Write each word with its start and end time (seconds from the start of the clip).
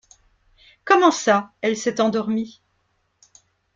Comment 0.83 1.11
ça 1.11 1.53
elle 1.61 1.77
s'est 1.77 2.01
endormie? 2.01 2.63